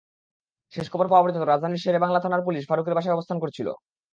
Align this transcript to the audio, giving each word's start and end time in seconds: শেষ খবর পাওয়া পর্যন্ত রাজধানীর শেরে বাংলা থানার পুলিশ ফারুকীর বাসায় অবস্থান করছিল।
শেষ 0.73 0.87
খবর 0.93 1.07
পাওয়া 1.07 1.23
পর্যন্ত 1.23 1.45
রাজধানীর 1.45 1.83
শেরে 1.83 2.03
বাংলা 2.03 2.19
থানার 2.21 2.45
পুলিশ 2.47 2.63
ফারুকীর 2.69 2.97
বাসায় 2.97 3.15
অবস্থান 3.15 3.37
করছিল। 3.39 3.67